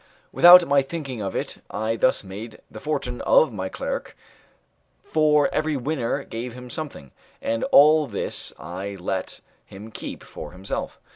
[0.31, 4.17] Without my thinking of it I thus made the fortune of my clerk,
[5.03, 10.99] for every winner gave him something, and all this I let him keep for himself.